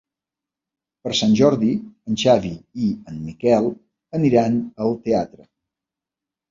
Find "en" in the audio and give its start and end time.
2.13-2.17, 3.13-3.23